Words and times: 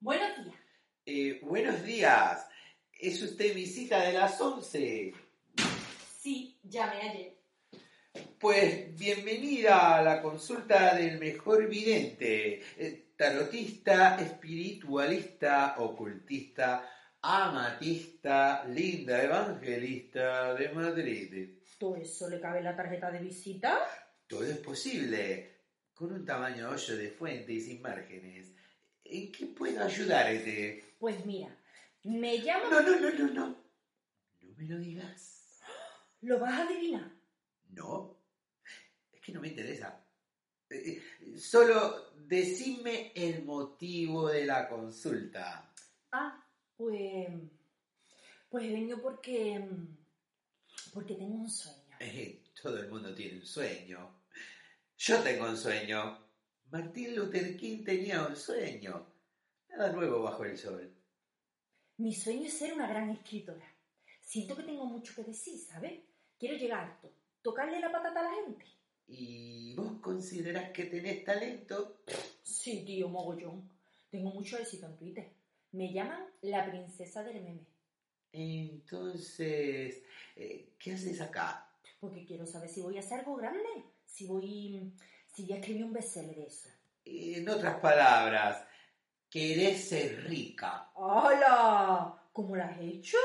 Buenos 0.00 0.44
días. 0.44 0.56
Eh, 1.06 1.40
buenos 1.42 1.82
días. 1.82 2.46
¿Es 2.92 3.22
usted 3.22 3.54
visita 3.54 4.02
de 4.02 4.12
las 4.12 4.38
11? 4.38 5.14
Sí, 6.18 6.58
llamé 6.62 7.00
ayer. 7.00 7.36
Pues 8.38 8.94
bienvenida 8.98 9.96
a 9.96 10.02
la 10.02 10.20
consulta 10.20 10.94
del 10.94 11.18
mejor 11.18 11.66
vidente, 11.68 12.62
eh, 12.76 13.12
tarotista, 13.16 14.20
espiritualista, 14.20 15.76
ocultista, 15.78 16.90
amatista, 17.22 18.66
linda 18.66 19.22
evangelista 19.22 20.54
de 20.54 20.68
Madrid. 20.70 21.58
¿Todo 21.78 21.96
eso 21.96 22.28
le 22.28 22.38
cabe 22.38 22.58
en 22.58 22.64
la 22.64 22.76
tarjeta 22.76 23.10
de 23.10 23.20
visita? 23.20 23.78
Todo 24.26 24.44
es 24.44 24.58
posible, 24.58 25.60
con 25.94 26.12
un 26.12 26.24
tamaño 26.26 26.68
hoyo 26.68 26.96
de 26.96 27.10
fuente 27.10 27.54
y 27.54 27.60
sin 27.60 27.80
márgenes. 27.80 28.52
¿En 29.10 29.32
qué 29.32 29.46
puedo 29.46 29.82
ayudarte? 29.82 30.96
Pues 30.98 31.24
mira, 31.24 31.56
me 32.04 32.38
llamo... 32.38 32.70
No, 32.70 32.80
no, 32.80 33.00
no, 33.00 33.10
no, 33.10 33.26
no. 33.32 33.64
No 34.42 34.54
me 34.56 34.64
lo 34.64 34.78
digas. 34.78 35.60
¿Lo 36.22 36.38
vas 36.38 36.52
a 36.52 36.62
adivinar? 36.62 37.12
No. 37.70 38.18
Es 39.12 39.20
que 39.20 39.32
no 39.32 39.40
me 39.40 39.48
interesa. 39.48 40.04
Eh, 40.70 41.02
eh, 41.20 41.38
Solo 41.38 42.12
decime 42.16 43.12
el 43.14 43.44
motivo 43.44 44.28
de 44.28 44.46
la 44.46 44.68
consulta. 44.68 45.72
Ah, 46.12 46.44
pues... 46.76 47.28
Pues 48.48 48.64
he 48.64 48.72
venido 48.72 49.00
porque... 49.00 49.64
Porque 50.92 51.14
tengo 51.14 51.34
un 51.34 51.50
sueño. 51.50 51.96
Eh, 52.00 52.44
todo 52.60 52.78
el 52.78 52.88
mundo 52.88 53.14
tiene 53.14 53.38
un 53.38 53.46
sueño. 53.46 54.22
Yo 54.98 55.22
tengo 55.22 55.44
un 55.46 55.56
sueño. 55.56 56.25
Martín 56.76 57.16
Luther 57.16 57.56
King 57.56 57.84
tenía 57.84 58.26
un 58.26 58.36
sueño. 58.36 59.06
Nada 59.70 59.92
nuevo 59.92 60.22
bajo 60.22 60.44
el 60.44 60.58
sol. 60.58 60.94
Mi 61.96 62.12
sueño 62.12 62.44
es 62.44 62.52
ser 62.52 62.74
una 62.74 62.86
gran 62.86 63.08
escritora. 63.08 63.66
Siento 64.20 64.54
que 64.54 64.62
tengo 64.62 64.84
mucho 64.84 65.14
que 65.14 65.24
decir, 65.24 65.58
¿sabes? 65.58 66.02
Quiero 66.38 66.54
llegar 66.58 66.80
harto, 66.80 67.10
tocarle 67.40 67.80
la 67.80 67.90
patata 67.90 68.20
a 68.20 68.24
la 68.24 68.34
gente. 68.34 68.66
¿Y 69.08 69.74
vos 69.74 70.02
considerás 70.02 70.70
que 70.72 70.84
tenés 70.84 71.24
talento? 71.24 72.02
Sí, 72.42 72.84
tío, 72.84 73.08
mogollón. 73.08 73.70
Tengo 74.10 74.28
mucho 74.32 74.58
éxito 74.58 74.84
en 74.84 74.96
Twitter. 74.98 75.32
Me 75.72 75.94
llaman 75.94 76.26
la 76.42 76.68
princesa 76.68 77.24
del 77.24 77.42
meme. 77.42 77.66
Entonces, 78.32 80.02
eh, 80.36 80.74
¿qué 80.78 80.92
haces 80.92 81.22
acá? 81.22 81.70
Porque 81.98 82.26
quiero 82.26 82.44
saber 82.44 82.68
si 82.68 82.82
voy 82.82 82.98
a 82.98 83.00
hacer 83.00 83.20
algo 83.20 83.36
grande. 83.36 83.86
Si 84.04 84.26
voy... 84.26 84.92
Si 85.36 85.42
voy 85.42 85.52
a 85.52 85.56
escribir 85.56 85.84
un 85.84 85.92
bestseller 85.92 86.34
de 86.34 86.46
eso. 86.46 86.68
En 87.04 87.46
otras 87.46 87.78
palabras, 87.78 88.64
querés 89.28 89.86
ser 89.86 90.24
rica. 90.24 90.88
¡Hala! 90.96 92.14
¿Cómo 92.32 92.56
lo 92.56 92.62
has 92.64 92.78
hecho? 92.80 93.18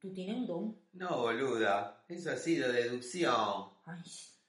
Tú 0.00 0.12
tienes 0.12 0.34
un 0.36 0.46
don. 0.48 0.76
No, 0.94 1.18
boluda, 1.22 2.02
eso 2.08 2.32
ha 2.32 2.36
sido 2.36 2.72
deducción. 2.72 3.68
Ay, 3.86 4.02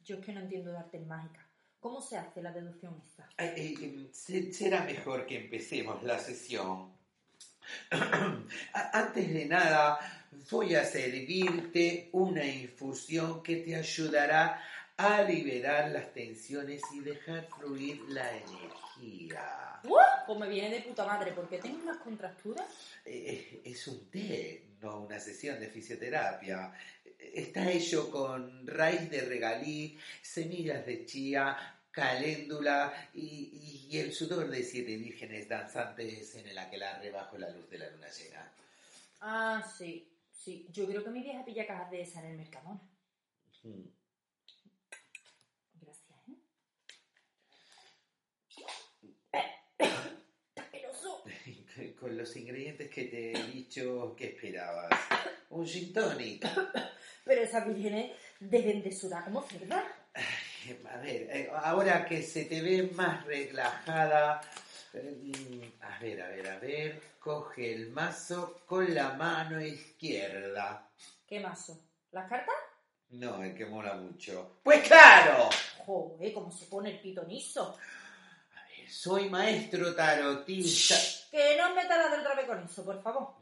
yo 0.03 0.15
es 0.17 0.25
que 0.25 0.33
no 0.33 0.39
entiendo 0.41 0.71
de 0.71 0.79
artes 0.79 1.05
mágicas. 1.05 1.45
¿Cómo 1.79 2.01
se 2.01 2.17
hace 2.17 2.41
la 2.41 2.51
deducción 2.51 2.99
esta? 3.05 3.29
Ay, 3.37 3.47
eh, 3.55 3.75
eh, 3.81 4.09
se- 4.11 4.51
será 4.51 4.83
mejor 4.83 5.27
que 5.27 5.37
empecemos 5.43 6.01
la 6.01 6.17
sesión. 6.17 6.91
Antes 8.73 9.31
de 9.31 9.45
nada, 9.45 9.99
voy 10.49 10.73
a 10.73 10.83
servirte 10.83 12.09
una 12.13 12.43
infusión 12.45 13.43
que 13.43 13.57
te 13.57 13.75
ayudará 13.75 14.59
a 14.99 15.21
liberar 15.23 15.91
las 15.91 16.11
tensiones 16.11 16.81
y 16.91 16.99
dejar 16.99 17.47
fluir 17.57 18.01
la 18.09 18.35
energía. 18.35 19.79
¡Uh! 19.85 19.95
Pues 20.27 20.39
me 20.39 20.49
viene 20.49 20.75
de 20.75 20.81
puta 20.81 21.05
madre, 21.05 21.31
porque 21.31 21.57
tengo 21.57 21.81
unas 21.83 21.99
contracturas. 21.99 22.65
Eh, 23.05 23.61
Es 23.63 23.87
un 23.87 24.09
té, 24.09 24.75
no 24.81 24.99
una 24.99 25.17
sesión 25.17 25.57
de 25.57 25.69
fisioterapia. 25.69 26.73
Está 27.17 27.71
hecho 27.71 28.11
con 28.11 28.67
raíz 28.67 29.09
de 29.09 29.21
regalí, 29.21 29.97
semillas 30.21 30.85
de 30.85 31.05
chía, 31.05 31.55
caléndula 31.91 33.09
y, 33.13 33.87
y 33.89 33.97
el 33.99 34.11
sudor 34.13 34.49
de 34.49 34.63
siete 34.63 34.97
vírgenes 34.97 35.47
danzantes 35.47 36.35
en 36.35 36.45
el 36.49 36.57
aquelarre 36.57 37.09
bajo 37.09 37.37
la 37.37 37.49
luz 37.49 37.69
de 37.69 37.77
la 37.77 37.89
luna 37.89 38.09
llena. 38.09 38.51
Ah, 39.21 39.63
sí, 39.77 40.11
sí. 40.29 40.67
Yo 40.73 40.85
creo 40.87 41.05
que 41.05 41.09
mi 41.09 41.23
vieja 41.23 41.45
pilla 41.45 41.65
cajas 41.65 41.89
de 41.89 42.01
esa 42.01 42.19
en 42.19 42.31
el 42.31 42.37
Mercadona. 42.37 42.81
Mm 43.63 43.99
¿eh? 49.33 49.45
¡Asqueroso! 50.55 51.23
Con 51.99 52.17
los 52.17 52.35
ingredientes 52.35 52.89
que 52.89 53.05
te 53.05 53.31
he 53.31 53.43
dicho, 53.51 54.15
¿qué 54.17 54.27
esperabas? 54.27 54.89
Un 55.49 55.65
gin 55.65 55.93
tonic. 55.93 56.45
Pero 57.25 57.41
esas 57.41 57.67
vírgenes 57.67 58.11
deben 58.39 58.81
de 58.81 58.91
sudar 58.91 59.23
como 59.25 59.41
cerda. 59.43 59.83
A 60.91 60.97
ver, 60.97 61.29
eh, 61.31 61.49
ahora 61.53 62.05
que 62.05 62.21
se 62.21 62.45
te 62.45 62.61
ve 62.61 62.89
más 62.93 63.25
relajada, 63.25 64.41
eh, 64.93 65.71
a 65.81 65.99
ver, 65.99 66.21
a 66.21 66.29
ver, 66.29 66.47
a 66.47 66.59
ver, 66.59 67.01
coge 67.19 67.73
el 67.73 67.91
mazo 67.91 68.61
con 68.65 68.93
la 68.93 69.13
mano 69.13 69.61
izquierda. 69.61 70.89
¿Qué 71.27 71.39
mazo? 71.39 71.79
¿Las 72.11 72.27
cartas? 72.27 72.55
No, 73.11 73.43
el 73.43 73.55
que 73.55 73.65
mola 73.65 73.95
mucho. 73.95 74.59
Pues 74.63 74.87
claro, 74.87 75.49
Joder, 75.85 76.33
cómo 76.33 76.51
se 76.51 76.65
pone 76.65 76.91
el 76.91 76.99
pitonizo. 76.99 77.77
A 78.55 78.67
ver, 78.67 78.89
soy 78.89 79.29
maestro 79.29 79.95
tarotista. 79.95 80.95
Que 81.29 81.55
no 81.57 81.73
me 81.75 81.83
la 81.83 82.09
del 82.09 82.25
rave 82.25 82.45
con 82.47 82.63
eso, 82.63 82.83
por 82.83 83.01
favor. 83.01 83.35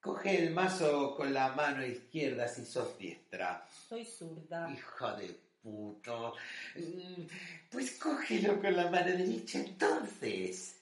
Coge 0.00 0.38
el 0.44 0.50
mazo 0.52 1.14
con 1.16 1.32
la 1.32 1.48
mano 1.52 1.84
izquierda 1.84 2.46
si 2.46 2.64
sos 2.66 2.96
diestra. 2.98 3.66
Soy 3.88 4.04
zurda. 4.04 4.70
Hija 4.70 5.16
de 5.16 5.40
puto. 5.62 6.34
Mm, 6.76 7.22
Pues 7.70 7.92
cógelo 7.98 8.60
con 8.60 8.76
la 8.76 8.90
mano 8.90 9.06
derecha 9.06 9.58
entonces. 9.60 10.80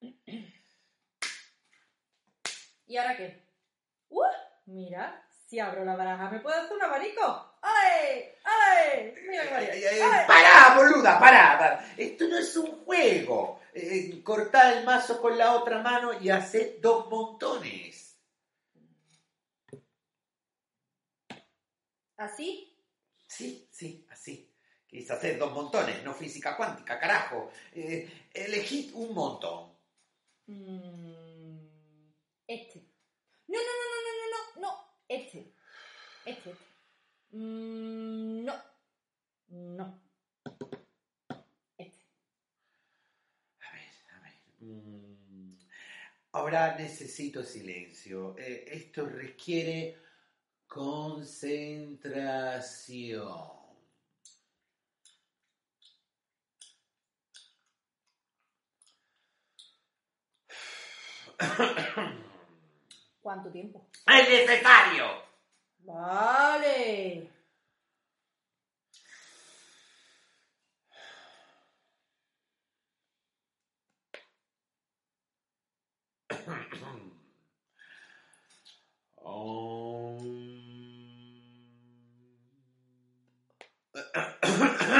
¿Y 2.86 2.96
ahora 2.98 3.16
qué? 3.16 3.42
¡Uh! 4.10 4.22
Mira, 4.66 5.26
si 5.48 5.58
abro 5.58 5.84
la 5.84 5.96
baraja, 5.96 6.30
¿me 6.30 6.40
puedo 6.40 6.54
hacer 6.60 6.76
un 6.76 6.82
abanico? 6.82 7.58
¡Ay! 7.62 8.24
¡Ay! 8.54 9.14
Mira 9.28 9.42
qué 9.48 9.54
Ay, 9.54 9.66
bonito. 9.66 9.72
ay, 9.72 9.84
ay, 9.84 10.00
¡Ay! 10.00 10.26
¡Pará, 10.26 10.74
boluda! 10.76 11.18
¡Pará! 11.18 11.58
pará. 11.58 11.94
Esto 11.96 12.28
no 12.28 12.38
es 12.38 12.56
un 12.56 12.84
juego. 12.84 13.60
Eh, 13.72 14.22
cortá 14.22 14.72
el 14.72 14.84
mazo 14.84 15.20
con 15.20 15.36
la 15.36 15.52
otra 15.54 15.80
mano 15.80 16.12
y 16.20 16.30
hacé 16.30 16.78
dos 16.80 17.08
montones. 17.10 18.16
¿Así? 22.16 22.76
Sí, 23.26 23.68
sí, 23.70 24.06
así. 24.10 24.50
Querés 24.86 25.10
hacer 25.10 25.38
dos 25.38 25.52
montones, 25.52 26.04
no 26.04 26.14
física 26.14 26.56
cuántica, 26.56 26.98
carajo. 27.00 27.50
Eh, 27.72 28.28
elegí 28.32 28.92
un 28.94 29.12
montón. 29.12 29.76
Mm, 30.46 32.10
este. 32.46 32.86
No, 33.48 33.58
no, 33.58 33.64
no, 33.64 33.86
no, 33.90 34.00
no, 34.04 34.12
no, 34.14 34.26
no, 34.30 34.60
no. 34.60 34.94
Este. 35.08 35.52
Este, 36.24 36.50
este. 36.50 36.73
Mm, 37.34 38.44
no. 38.44 38.54
No. 39.48 40.00
Este. 41.76 42.04
A 43.60 43.72
ver, 43.72 43.90
a 44.14 44.20
ver. 44.20 44.32
Mm, 44.60 45.56
Ahora 46.32 46.76
necesito 46.76 47.42
silencio. 47.42 48.36
Eh, 48.38 48.64
esto 48.68 49.06
requiere 49.06 49.98
concentración. 50.66 53.54
¿Cuánto 63.22 63.50
tiempo? 63.50 63.86
¡Es 64.06 64.28
necesario! 64.28 65.33
Vale. 65.86 67.28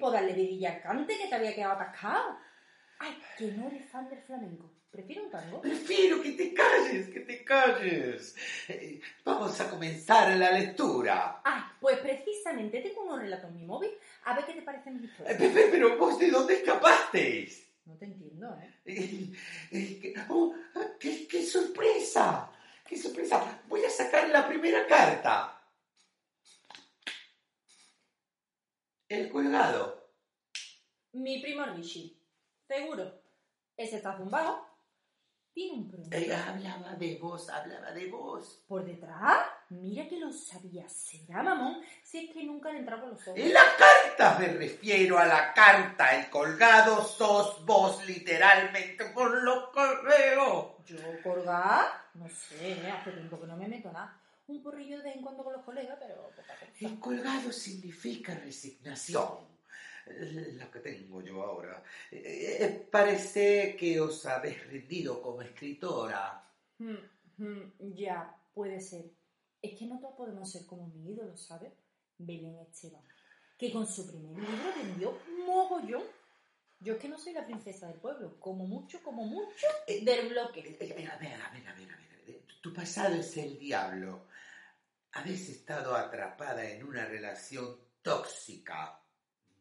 cante 0.00 1.16
que 1.18 1.26
te 1.28 1.34
había 1.34 1.54
quedado 1.54 1.74
atascado. 1.74 2.38
Ay, 3.00 3.16
que 3.36 3.52
no 3.52 3.68
eres 3.68 3.88
fan 3.90 4.08
del 4.08 4.20
flamenco. 4.22 4.70
Prefiero 4.90 5.24
un 5.24 5.30
tango. 5.30 5.60
Prefiero 5.60 6.22
que 6.22 6.32
te 6.32 6.54
calles, 6.54 7.08
que 7.10 7.20
te 7.20 7.44
calles. 7.44 8.34
Eh, 8.68 9.00
vamos 9.24 9.60
a 9.60 9.68
comenzar 9.70 10.34
la 10.36 10.50
lectura. 10.50 11.40
Ah, 11.44 11.72
pues 11.80 11.98
precisamente 11.98 12.80
tengo 12.80 13.02
unos 13.02 13.20
relatos 13.20 13.50
en 13.50 13.56
mi 13.56 13.64
móvil. 13.66 13.90
A 14.24 14.34
ver 14.34 14.46
qué 14.46 14.54
te 14.54 14.62
parecen 14.62 14.94
mis 15.00 15.04
Eh, 15.04 15.12
historias. 15.12 15.38
Pepe, 15.38 15.68
pero 15.70 15.98
vos 15.98 16.18
de 16.18 16.30
dónde 16.30 16.54
escapasteis? 16.54 17.68
No 17.84 17.94
te 17.96 18.06
entiendo, 18.06 18.58
¿eh? 18.60 18.74
Eh, 18.86 19.32
eh, 19.72 20.14
oh, 20.30 20.54
qué, 20.98 21.26
qué 21.28 21.42
sorpresa! 21.44 22.50
¡Qué 22.86 22.96
sorpresa! 22.96 23.60
Voy 23.68 23.84
a 23.84 23.90
sacar 23.90 24.28
la 24.30 24.48
primera 24.48 24.86
carta. 24.86 25.57
El 29.08 29.30
colgado. 29.30 30.12
Mi 31.12 31.40
primo 31.40 31.64
Rishi. 31.64 32.22
Seguro. 32.66 33.22
Ese 33.74 33.96
está 33.96 34.14
zumbado. 34.18 34.66
Tiene 35.54 35.78
un 35.78 35.88
problema. 35.88 36.16
Eh, 36.16 36.34
hablaba 36.34 36.94
de 36.94 37.16
vos, 37.16 37.48
hablaba 37.48 37.90
de 37.92 38.10
vos. 38.10 38.62
¿Por 38.68 38.84
detrás? 38.84 39.46
Mira 39.70 40.06
que 40.06 40.20
lo 40.20 40.30
sabía. 40.30 40.86
¿Será 40.90 41.42
mamón? 41.42 41.80
Si 42.04 42.26
es 42.26 42.34
que 42.34 42.44
nunca 42.44 42.70
le 42.70 42.80
entraba 42.80 43.02
por 43.02 43.12
los 43.12 43.28
ojos. 43.28 43.40
En 43.40 43.54
la 43.54 43.64
carta 43.78 44.38
me 44.38 44.48
refiero 44.48 45.18
a 45.18 45.24
la 45.24 45.54
carta. 45.54 46.14
El 46.14 46.28
colgado 46.28 47.02
sos 47.02 47.64
vos, 47.64 48.06
literalmente, 48.06 49.06
por 49.06 49.42
lo 49.42 49.72
que 49.72 49.80
veo. 50.06 50.76
¿Yo 50.84 50.98
colgar? 51.22 51.86
No 52.12 52.28
sé, 52.28 52.72
¿eh? 52.72 52.90
hace 52.90 53.12
tiempo 53.12 53.40
que 53.40 53.46
no 53.46 53.56
me 53.56 53.68
meto 53.68 53.90
nada. 53.90 54.17
Un 54.48 54.62
porrillo 54.62 54.96
de 54.98 55.04
vez 55.04 55.16
en 55.16 55.22
cuando 55.22 55.44
con 55.44 55.52
los 55.52 55.62
colegas, 55.64 55.96
pero 56.00 56.30
poca 56.30 56.54
cosa. 56.54 56.66
El 56.80 56.98
colgado 56.98 57.52
significa 57.52 58.34
resignación. 58.34 59.46
La 60.56 60.70
que 60.70 60.80
tengo 60.80 61.20
yo 61.20 61.42
ahora. 61.42 61.82
Eh, 62.10 62.56
eh, 62.60 62.88
parece 62.90 63.76
que 63.76 64.00
os 64.00 64.24
habéis 64.24 64.66
rendido 64.66 65.20
como 65.20 65.42
escritora. 65.42 66.42
Hmm, 66.78 66.96
hmm, 67.36 67.92
ya, 67.94 68.34
puede 68.54 68.80
ser. 68.80 69.04
Es 69.60 69.78
que 69.78 69.84
no 69.86 69.98
todos 70.00 70.14
podemos 70.14 70.50
ser 70.50 70.64
como 70.64 70.86
mi 70.88 71.10
ídolo, 71.12 71.36
¿sabes? 71.36 71.72
Belén 72.16 72.58
Esteban. 72.60 73.02
Que 73.58 73.70
con 73.70 73.86
su 73.86 74.06
primer 74.06 74.32
libro 74.34 74.72
vendió 74.82 75.18
mogollón. 75.46 76.04
Yo 76.80 76.94
es 76.94 77.00
que 77.00 77.08
no 77.08 77.18
soy 77.18 77.32
la 77.34 77.44
princesa 77.44 77.88
del 77.88 77.98
pueblo. 78.00 78.38
Como 78.40 78.66
mucho, 78.66 79.02
como 79.02 79.24
mucho, 79.26 79.66
Eh, 79.86 80.02
del 80.04 80.28
bloque. 80.30 80.60
eh, 80.80 80.90
A 80.90 80.94
ver, 80.94 81.10
a 81.10 81.18
ver, 81.18 81.34
a 81.42 81.50
ver, 81.50 81.68
a 81.68 81.74
ver. 81.74 81.97
Tu 82.60 82.72
pasado 82.72 83.14
es 83.14 83.36
el 83.36 83.58
diablo. 83.58 84.26
Habéis 85.12 85.48
estado 85.48 85.94
atrapada 85.94 86.68
en 86.68 86.84
una 86.84 87.04
relación 87.04 87.78
tóxica, 88.02 89.00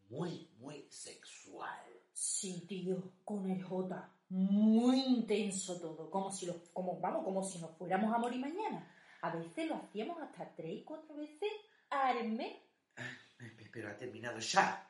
muy, 0.10 0.50
muy 0.58 0.88
sexual. 0.90 1.86
Sí, 2.12 2.66
tío, 2.68 3.14
con 3.24 3.50
el 3.50 3.64
J. 3.64 4.14
Muy 4.30 5.00
intenso 5.00 5.80
todo. 5.80 6.10
Como 6.10 6.32
si, 6.32 6.48
lo, 6.48 6.56
como, 6.74 7.00
vamos, 7.00 7.24
como 7.24 7.44
si 7.44 7.60
nos 7.60 7.78
fuéramos 7.78 8.14
a 8.14 8.18
morir 8.18 8.40
mañana. 8.40 8.92
A 9.22 9.36
veces 9.36 9.68
lo 9.68 9.76
hacíamos 9.76 10.20
hasta 10.22 10.54
tres, 10.56 10.84
cuatro 10.84 11.16
veces 11.16 11.50
al 11.90 12.30
mes. 12.30 12.58
Eh, 12.98 13.70
Pero 13.72 13.90
ha 13.90 13.98
terminado 13.98 14.40
ya. 14.40 14.90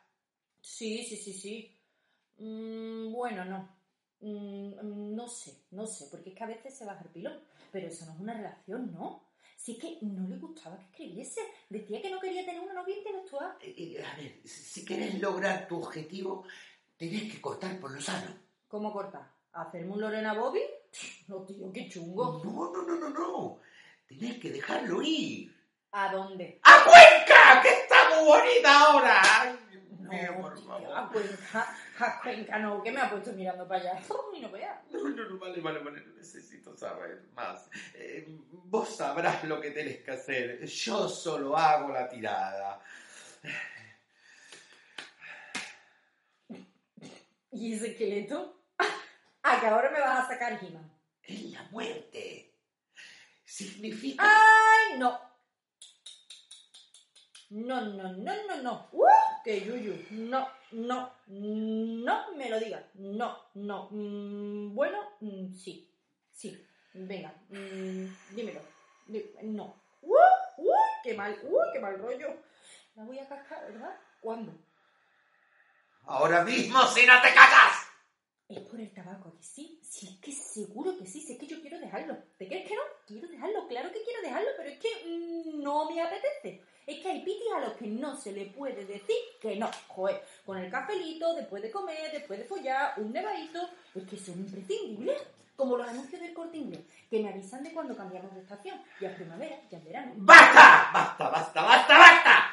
Sí, 0.62 1.04
sí, 1.04 1.18
sí, 1.18 1.34
sí. 1.34 1.78
Mm, 2.38 3.12
bueno, 3.12 3.44
no. 3.46 3.77
Mm, 4.20 5.16
no 5.16 5.28
sé, 5.28 5.54
no 5.72 5.86
sé, 5.86 6.08
porque 6.10 6.30
es 6.30 6.36
que 6.36 6.44
a 6.44 6.48
veces 6.48 6.78
se 6.78 6.86
baja 6.86 7.04
el 7.04 7.10
pilón. 7.12 7.40
Pero 7.72 7.88
eso 7.88 8.06
no 8.06 8.14
es 8.14 8.20
una 8.20 8.34
relación, 8.34 8.92
¿no? 8.94 9.24
Si 9.56 9.74
es 9.74 9.78
que 9.80 9.98
no 10.02 10.28
le 10.28 10.38
gustaba 10.38 10.78
que 10.78 10.86
escribiese. 10.86 11.42
Decía 11.70 12.02
que 12.02 12.10
no 12.10 12.20
quería 12.20 12.46
tener 12.46 12.62
una 12.62 12.74
novia 12.74 12.98
intelectual. 12.98 13.56
Eh, 13.62 13.76
eh, 13.78 14.04
A 14.06 14.16
ver, 14.16 14.42
si 14.46 14.86
querés 14.86 15.20
lograr 15.20 15.68
tu 15.68 15.82
objetivo, 15.82 16.46
tenés 16.96 17.32
que 17.32 17.42
cortar 17.42 17.80
por 17.80 17.92
lo 17.92 18.00
sano. 18.02 18.34
¿Cómo 18.68 18.92
cortar? 18.94 19.32
¿Hacerme 19.54 19.94
un 19.94 20.02
Lorena 20.02 20.34
Bobby? 20.34 20.62
No, 21.28 21.44
tío, 21.44 21.72
qué 21.74 21.90
chungo. 21.90 22.42
No, 22.44 22.72
no, 22.72 22.84
no, 22.84 22.96
no, 22.96 23.10
no. 23.10 23.60
Tenés 24.08 24.40
que 24.40 24.50
dejarlo 24.52 25.02
ir. 25.02 25.54
¿A 25.92 26.12
dónde? 26.14 26.60
¡A 26.64 26.84
Cuenca! 26.84 27.62
¡Que 27.62 27.70
está 27.82 28.10
muy 28.16 28.28
bonita 28.28 28.80
ahora! 28.86 29.22
No, 30.08 30.14
mío, 30.14 30.38
por 30.42 30.54
tío, 30.56 30.64
favor. 30.66 30.98
a 30.98 31.10
Cuenca, 31.10 31.76
a 32.00 32.22
Cuenca 32.22 32.60
no, 32.60 32.82
que 32.82 32.92
me 32.92 33.02
ha 33.02 33.10
puesto 33.10 33.32
mirando 33.34 33.68
para 33.68 33.82
allá. 33.82 34.02
Y 34.34 34.42
no 34.42 34.52
veas. 34.52 34.80
No, 34.92 35.10
no, 35.10 35.30
no, 35.30 35.40
vale, 35.40 35.60
vale, 35.62 35.80
vale, 35.80 36.02
no 36.02 36.14
necesito 36.14 36.76
saber 36.78 37.24
más. 37.34 37.68
Eh, 37.96 38.26
vos 38.52 38.96
sabrás 38.96 39.44
lo 39.46 39.60
que 39.60 39.72
tenés 39.72 40.04
que 40.04 40.12
hacer. 40.12 40.64
Yo 40.66 41.10
solo 41.10 41.58
hago 41.58 41.92
la 41.92 42.08
tirada. 42.08 42.80
¿Y 47.52 47.74
ese 47.74 47.92
esqueleto? 47.92 48.62
Ah, 49.44 49.58
que 49.60 49.68
ahora 49.68 49.90
me 49.90 50.00
vas 50.00 50.26
a 50.26 50.28
sacar 50.28 50.60
He-Man. 50.62 50.92
Es 51.24 51.44
la 51.52 51.64
muerte. 51.72 52.54
Significa... 53.44 54.24
¡Ay, 54.24 55.00
no! 55.00 55.20
No, 57.50 57.80
no, 57.82 58.12
no, 58.14 58.34
no, 58.48 58.62
no. 58.62 58.88
¡Uh! 58.92 59.06
¡Qué 59.44 59.62
yuyu! 59.62 59.96
No, 60.12 60.48
no, 60.72 61.12
no 61.28 62.32
me 62.36 62.50
lo 62.50 62.60
digas. 62.60 62.84
No, 62.96 63.38
no. 63.54 63.88
Mm, 63.92 64.76
bueno, 64.76 65.00
mm, 65.22 65.54
sí. 65.54 65.90
Sí. 66.32 66.62
Venga, 66.94 67.34
mm, 67.50 68.06
dímelo. 68.36 68.60
Dí- 69.08 69.32
No. 69.44 69.74
¡Uh! 70.02 70.14
¡Uh! 70.58 70.72
¡Qué 71.04 71.14
mal! 71.14 71.38
¡Uh! 71.44 71.60
¡Qué 71.72 71.80
mal 71.80 71.98
rollo! 72.00 72.36
La 72.96 73.04
voy 73.04 73.20
a 73.20 73.28
cascar, 73.28 73.72
¿verdad? 73.72 73.96
¿Cuándo? 74.20 74.52
Ahora 76.06 76.44
mismo 76.44 76.82
si 76.88 77.06
no 77.06 77.14
te 77.22 77.34
callas. 77.34 77.86
Es 78.50 78.60
por 78.60 78.80
el 78.80 78.94
tabaco, 78.94 79.30
¿a 79.30 79.38
que 79.38 79.44
sí? 79.44 79.80
Sí, 79.84 80.08
es 80.08 80.18
que 80.22 80.32
seguro 80.32 80.98
que 80.98 81.06
sí, 81.06 81.22
si 81.22 81.34
es 81.34 81.40
que 81.40 81.48
yo 81.48 81.62
quiero 81.62 81.80
dejarlo. 81.80 82.18
¿Te 82.38 82.48
crees 82.48 82.68
que 82.68 82.76
no? 82.76 82.82
Quiero 83.06 83.28
dejarlo, 83.28 83.68
claro 83.68 83.92
que 83.92 84.04
quiero 84.04 84.22
dejarlo, 84.22 84.50
pero 84.58 84.70
es 84.70 84.80
que 84.80 84.90
mm, 85.06 85.62
no 85.62 85.90
me 85.90 86.02
apetece. 86.02 86.64
Es 86.88 87.00
que 87.02 87.10
hay 87.10 87.20
pitis 87.22 87.52
a 87.54 87.60
los 87.60 87.74
que 87.74 87.86
no 87.86 88.16
se 88.16 88.32
le 88.32 88.46
puede 88.46 88.86
decir 88.86 89.18
que 89.42 89.58
no. 89.58 89.70
Joder, 89.90 90.24
con 90.46 90.58
el 90.58 90.72
cafelito, 90.72 91.36
después 91.36 91.62
de 91.62 91.70
comer, 91.70 92.12
después 92.14 92.40
de 92.40 92.46
follar, 92.46 92.94
un 92.96 93.12
nevadito, 93.12 93.60
es 93.94 94.04
que 94.06 94.18
son 94.18 94.40
imprescindibles. 94.40 95.22
Como 95.58 95.76
los 95.76 95.90
anuncios 95.90 96.22
del 96.22 96.36
corte 96.36 96.58
inglés, 96.58 96.82
que 97.10 97.20
me 97.20 97.30
avisan 97.30 97.64
de 97.64 97.74
cuando 97.74 97.98
cambiamos 97.98 98.32
de 98.36 98.42
estación. 98.42 98.80
Ya 99.02 99.10
es 99.10 99.16
primavera, 99.16 99.60
ya 99.72 99.80
es 99.80 99.86
verano. 99.86 100.14
¡Basta! 100.16 100.92
¡Basta, 100.94 101.30
basta, 101.30 101.62
basta, 101.64 101.98
basta! 101.98 102.46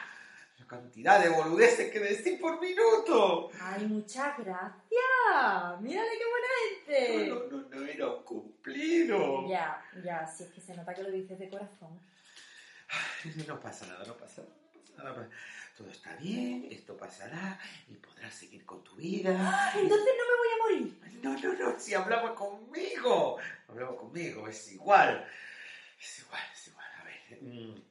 La 0.59 0.67
cantidad 0.67 1.23
de 1.23 1.29
boludeces 1.29 1.93
que 1.93 2.01
decís 2.01 2.41
por 2.41 2.59
minuto. 2.59 3.51
¡Ay, 3.61 3.87
muchas 3.87 4.39
gracias! 4.39 5.81
¡Mírale 5.81 6.11
qué 6.19 6.25
buena 6.31 6.49
gente! 6.65 7.29
No, 7.29 7.35
no, 7.35 7.69
no, 7.69 7.69
no 7.69 7.87
era 7.87 8.09
un 8.09 8.23
cumplido. 8.23 9.49
Ya, 9.49 9.85
ya, 10.03 10.27
si 10.27 10.45
es 10.45 10.51
que 10.51 10.63
se 10.63 10.75
nota 10.75 10.95
que 10.95 11.03
lo 11.03 11.11
dices 11.11 11.39
de 11.39 11.51
corazón. 11.51 12.01
No 13.47 13.61
pasa 13.61 13.87
nada, 13.87 14.05
no 14.07 14.17
pasa 14.17 14.43
nada. 14.97 15.29
Todo 15.77 15.91
está 15.91 16.15
bien, 16.17 16.69
esto 16.71 16.97
pasará 16.97 17.59
y 17.89 17.95
podrás 17.95 18.33
seguir 18.35 18.65
con 18.65 18.85
tu 18.85 18.95
vida. 18.97 19.73
Entonces 19.75 20.15
no 20.19 20.25
me 20.29 20.37
voy 20.39 20.49
a 20.53 20.63
morir. 20.63 21.21
No, 21.23 21.39
no, 21.39 21.55
no, 21.55 21.81
si 21.81 21.95
hablaba 21.95 22.35
conmigo. 22.35 23.39
Hablaba 23.69 23.97
conmigo, 23.97 24.47
es 24.47 24.73
igual. 24.73 25.27
Es 26.01 26.21
igual, 26.21 26.43
es 26.53 26.69
igual. 26.69 26.87
A 27.01 27.05
ver. 27.05 27.43
mm. 27.43 27.83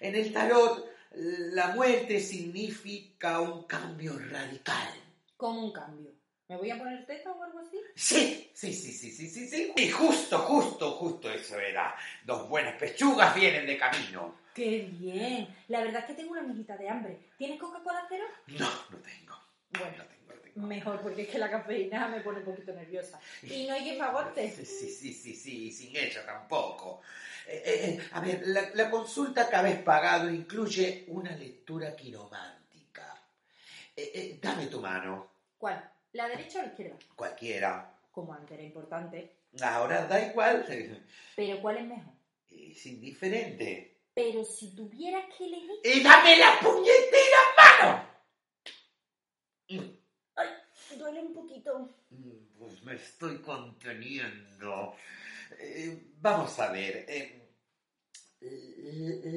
En 0.00 0.14
el 0.14 0.32
tarot, 0.32 0.88
la 1.12 1.68
muerte 1.68 2.20
significa 2.20 3.40
un 3.40 3.64
cambio 3.64 4.16
radical. 4.18 4.94
Como 5.36 5.64
un 5.64 5.72
cambio. 5.72 6.17
¿Me 6.48 6.56
voy 6.56 6.70
a 6.70 6.78
poner 6.78 7.04
teta 7.04 7.30
o 7.32 7.42
algo 7.42 7.58
así? 7.58 7.76
Sí, 7.94 8.50
sí, 8.54 8.72
sí, 8.72 8.92
sí, 8.92 9.10
sí, 9.12 9.28
sí, 9.28 9.46
sí. 9.48 9.72
Y 9.76 9.90
justo, 9.90 10.38
justo, 10.38 10.92
justo 10.92 11.30
eso 11.30 11.58
era. 11.60 11.94
Dos 12.24 12.48
buenas 12.48 12.74
pechugas 12.76 13.34
vienen 13.34 13.66
de 13.66 13.76
camino. 13.76 14.34
¡Qué 14.54 14.88
bien! 14.98 15.54
La 15.68 15.80
verdad 15.82 16.00
es 16.00 16.06
que 16.06 16.14
tengo 16.14 16.32
una 16.32 16.40
amiguita 16.40 16.76
de 16.76 16.88
hambre. 16.88 17.18
¿Tienes 17.36 17.60
Coca-Cola 17.60 18.06
cero? 18.08 18.24
No, 18.46 18.66
no 18.90 18.96
tengo. 18.98 19.38
Bueno, 19.70 19.96
No 19.98 20.04
tengo, 20.06 20.34
no 20.34 20.40
tengo. 20.40 20.66
mejor, 20.66 21.00
porque 21.02 21.22
es 21.22 21.28
que 21.28 21.38
la 21.38 21.50
cafeína 21.50 22.08
me 22.08 22.20
pone 22.22 22.38
un 22.38 22.44
poquito 22.46 22.72
nerviosa. 22.72 23.20
Y 23.42 23.66
no 23.66 23.74
hay 23.74 23.82
quien 23.82 23.98
me 23.98 24.04
aguante. 24.04 24.50
Sí, 24.50 24.64
sí, 24.64 24.88
sí, 24.90 25.12
sí, 25.12 25.34
sí, 25.36 25.70
sin 25.70 25.94
ella 25.94 26.24
tampoco. 26.24 27.02
Eh, 27.46 27.62
eh, 27.66 28.08
a 28.12 28.20
ver, 28.20 28.42
la, 28.46 28.70
la 28.74 28.90
consulta 28.90 29.48
que 29.50 29.56
habéis 29.56 29.78
pagado 29.80 30.30
incluye 30.30 31.04
una 31.08 31.32
lectura 31.32 31.94
quiromántica. 31.94 33.14
Eh, 33.94 34.10
eh, 34.14 34.38
dame 34.40 34.66
tu 34.66 34.80
mano, 34.80 35.30
¿Cuál? 35.58 35.92
¿La 36.12 36.28
derecha 36.28 36.60
o 36.60 36.62
la 36.62 36.68
izquierda? 36.68 36.98
cualquiera. 37.14 37.94
Como 38.10 38.32
antes 38.32 38.52
era 38.58 38.62
importante. 38.66 39.36
Ahora 39.62 40.06
da 40.06 40.20
igual, 40.26 40.64
Pero 41.36 41.60
¿cuál 41.60 41.76
es 41.78 41.84
mejor? 41.86 42.14
es 42.50 42.86
indiferente. 42.86 43.96
Pero 44.14 44.44
si 44.44 44.74
tuvieras 44.74 45.24
que 45.36 45.44
elegir... 45.44 45.70
¡Y 45.84 46.02
dame 46.02 46.36
la 46.38 46.58
puñetera 46.60 47.38
mano! 47.56 48.08
Mm, 49.68 50.98
Duele 50.98 51.20
un 51.20 51.34
poquito. 51.34 51.88
Pues 52.58 52.82
me 52.82 52.94
estoy 52.94 53.38
conteniendo. 53.40 54.96
Eh, 55.60 56.08
vamos 56.20 56.58
a 56.58 56.72
ver. 56.72 57.04
eh, 57.08 57.50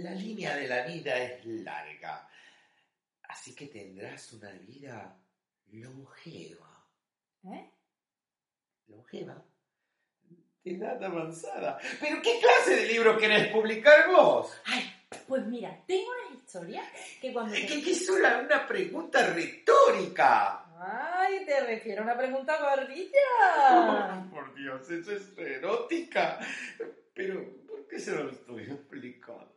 la 0.04 0.12
línea 0.12 0.56
de 0.56 0.68
la 0.68 0.86
vida 0.86 1.18
es 1.22 1.46
larga. 1.46 2.28
Así 3.24 3.54
que 3.56 3.68
tendrás 3.68 4.34
una 4.34 4.52
vida 4.52 5.16
longeva. 5.72 6.86
¿Eh? 7.46 7.72
¿Longeva? 8.88 9.44
De 10.64 10.76
edad 10.76 11.04
avanzada. 11.04 11.80
¿Pero 12.00 12.22
qué 12.22 12.40
clase 12.40 12.76
de 12.76 12.86
libro 12.88 13.18
querés 13.18 13.48
publicar 13.52 14.10
vos? 14.12 14.54
Ay, 14.66 14.84
pues 15.28 15.46
mira, 15.48 15.76
tengo 15.88 16.12
una 16.12 16.36
historia 16.38 16.84
que 17.20 17.34
cuando... 17.34 17.54
te- 17.54 17.66
Que, 17.66 17.92
es 17.92 18.10
una, 18.10 18.40
una 18.40 18.68
pregunta 18.68 19.26
retórica. 19.34 20.66
Ay, 20.84 21.46
te 21.46 21.60
refiero 21.66 22.02
a 22.02 22.06
una 22.06 22.18
pregunta 22.18 22.58
gordilla. 22.60 24.28
Por 24.32 24.54
Dios, 24.56 24.90
eso 24.90 25.12
es 25.14 25.36
erótica. 25.38 26.40
Pero, 27.14 27.44
¿por 27.68 27.88
qué 27.88 28.00
se 28.00 28.12
lo 28.12 28.30
estoy 28.30 28.64
explicando? 28.64 29.52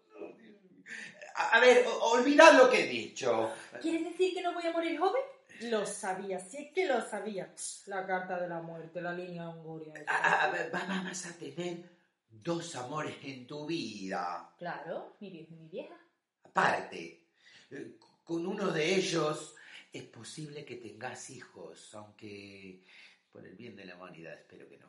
A, 1.37 1.57
a 1.57 1.61
ver, 1.61 1.85
olvidad 2.01 2.53
lo 2.57 2.71
que 2.71 2.85
he 2.85 2.87
dicho. 2.87 3.53
¿Quieres 3.83 4.05
decir 4.05 4.33
que 4.35 4.43
no 4.43 4.55
voy 4.55 4.67
a 4.67 4.73
morir 4.73 4.99
joven? 4.99 5.23
Lo 5.63 5.87
sabía, 5.87 6.39
sí 6.41 6.57
es 6.59 6.73
que 6.73 6.87
lo 6.87 7.01
sabía. 7.01 7.55
La 7.87 8.07
carta 8.07 8.39
de 8.41 8.49
la 8.49 8.61
muerte, 8.61 9.01
la 9.01 9.13
línea 9.13 9.49
Honguria. 9.49 10.05
A- 10.07 10.45
a- 10.45 10.51
ver, 10.51 10.71
vas 10.71 11.27
a 11.27 11.37
tener 11.39 11.89
dos 12.29 12.75
amores 12.77 13.17
en 13.23 13.47
tu 13.47 13.67
vida. 13.67 14.53
Claro, 14.59 15.17
mi 15.21 15.31
viejo 15.31 15.53
y 15.55 15.57
mi 15.57 15.69
vieja. 15.69 15.95
Aparte, 16.43 17.27
eh, 17.71 17.97
con 18.25 18.47
uno 18.47 18.71
de 18.71 18.95
ellos 18.97 19.55
es 19.93 20.03
posible 20.05 20.65
que 20.65 20.77
tengas 20.77 21.31
hijos, 21.31 21.95
aunque 21.95 22.85
por 23.31 23.47
el 23.47 23.55
bien 23.55 23.77
de 23.77 23.85
la 23.85 23.97
humanidad 23.97 24.35
espero 24.35 24.69
que 24.69 24.79
no. 24.79 24.89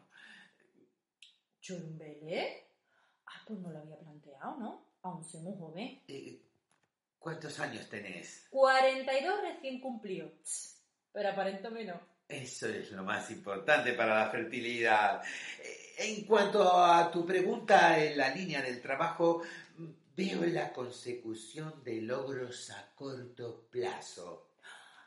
¿Churumbele? 1.61 2.63
Ah, 3.25 3.41
pues 3.47 3.59
no 3.59 3.71
lo 3.71 3.79
había 3.79 3.97
planteado, 3.97 4.55
¿no? 4.57 4.85
Aún 5.01 5.23
soy 5.23 5.41
muy 5.41 5.57
joven. 5.57 6.01
Eh, 6.07 6.39
¿Cuántos 7.25 7.59
años 7.59 7.89
tenés? 7.89 8.45
42 8.51 9.41
recién 9.41 9.81
cumplido. 9.81 10.29
Pero 11.11 11.29
aparentemente 11.29 11.91
no. 11.91 11.99
Eso 12.29 12.67
es 12.69 12.91
lo 12.91 13.01
más 13.03 13.31
importante 13.31 13.93
para 13.93 14.13
la 14.25 14.29
fertilidad. 14.29 15.23
Eh, 15.59 15.95
En 15.97 16.25
cuanto 16.25 16.61
a 16.71 17.09
tu 17.09 17.25
pregunta 17.25 17.97
en 17.97 18.15
la 18.19 18.29
línea 18.29 18.61
del 18.61 18.79
trabajo, 18.79 19.41
veo 20.15 20.45
la 20.45 20.71
consecución 20.71 21.83
de 21.83 21.99
logros 22.03 22.69
a 22.69 22.93
corto 22.93 23.65
plazo. 23.71 24.49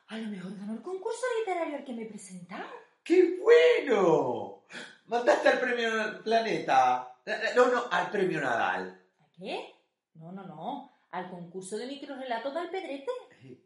A 0.09 0.19
lo 0.19 0.27
mejor 0.29 0.57
ganó 0.59 0.73
el 0.73 0.83
concurso 0.83 1.23
literario 1.39 1.77
al 1.77 1.85
que 1.85 1.93
me 1.93 2.03
he 2.03 2.07
presentado. 2.07 2.67
¡Qué 3.05 3.39
bueno! 3.39 4.65
Mandaste 5.07 5.51
al 5.51 5.61
premio 5.61 6.21
Planeta. 6.25 7.15
Eh, 7.25 7.53
No, 7.55 7.69
no, 7.69 7.85
al 7.93 8.11
premio 8.11 8.41
Nadal. 8.41 9.01
¿A 9.21 9.27
qué? 9.39 9.73
No, 10.15 10.33
no, 10.33 10.43
no. 10.45 10.98
Al 11.11 11.31
concurso 11.31 11.79
de 11.79 11.87
microrelatos 11.87 12.53
de 12.53 12.61
Alpedrete. 12.61 13.11
Eh, 13.45 13.57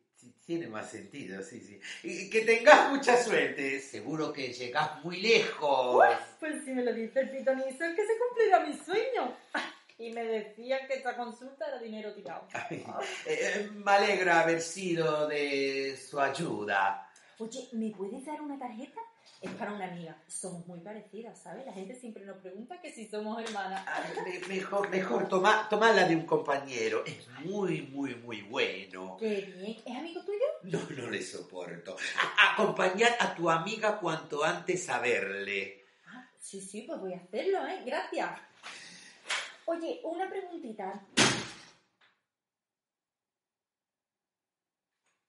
Tiene 0.46 0.68
más 0.68 0.90
sentido, 0.90 1.42
sí, 1.42 1.60
sí. 1.60 1.80
Y 2.02 2.30
que 2.30 2.42
tengas 2.42 2.90
mucha 2.90 3.16
suerte. 3.16 3.80
Seguro 3.80 4.32
que 4.32 4.52
llegás 4.52 5.04
muy 5.04 5.20
lejos. 5.20 6.04
Pues 6.38 6.64
si 6.64 6.72
me 6.72 6.84
lo 6.84 6.92
dice 6.92 7.20
el 7.20 7.30
pitonizo, 7.30 7.84
es 7.84 7.96
que 7.96 8.06
se 8.06 8.18
cumplirá 8.18 8.60
mi 8.60 8.74
sueño. 8.74 9.36
Y 9.98 10.10
me 10.12 10.24
decían 10.24 10.86
que 10.88 10.94
esta 10.94 11.16
consulta 11.16 11.66
era 11.68 11.78
dinero 11.78 12.12
tirado. 12.12 12.46
Ay, 12.52 12.84
eh, 13.26 13.68
me 13.72 13.92
alegra 13.92 14.40
haber 14.40 14.60
sido 14.60 15.28
de 15.28 15.96
su 15.96 16.18
ayuda. 16.20 17.08
Oye, 17.38 17.68
¿me 17.72 17.90
puedes 17.90 18.24
dar 18.24 18.40
una 18.40 18.58
tarjeta? 18.58 19.00
Es 19.42 19.50
para 19.54 19.72
una 19.72 19.86
amiga. 19.86 20.16
Somos 20.28 20.64
muy 20.68 20.78
parecidas, 20.80 21.36
¿sabes? 21.42 21.66
La 21.66 21.72
gente 21.72 21.94
siempre 21.96 22.24
nos 22.24 22.36
pregunta 22.38 22.80
que 22.80 22.92
si 22.92 23.08
somos 23.08 23.42
hermanas. 23.42 23.82
Ah, 23.86 24.00
me- 24.24 24.38
Mejor, 24.54 24.88
mejor 24.88 25.28
toma, 25.28 25.66
toma 25.68 25.92
la 25.92 26.06
de 26.06 26.14
un 26.14 26.24
compañero. 26.26 27.02
Es 27.04 27.26
muy, 27.44 27.82
muy, 27.82 28.14
muy 28.14 28.42
bueno. 28.42 29.16
Qué 29.18 29.40
bien. 29.56 29.76
¿Es 29.84 29.96
amigo 29.96 30.20
tuyo? 30.24 30.38
No, 30.62 30.78
no 30.96 31.10
le 31.10 31.20
soporto. 31.22 31.96
A- 32.38 32.52
acompañar 32.52 33.16
a 33.18 33.34
tu 33.34 33.50
amiga 33.50 33.98
cuanto 33.98 34.44
antes 34.44 34.88
a 34.88 35.00
verle. 35.00 35.84
Ah, 36.06 36.24
sí, 36.38 36.60
sí, 36.60 36.82
pues 36.82 37.00
voy 37.00 37.14
a 37.14 37.16
hacerlo, 37.16 37.66
¿eh? 37.66 37.82
Gracias. 37.84 38.30
Oye, 39.64 40.00
una 40.04 40.28
preguntita. 40.30 41.02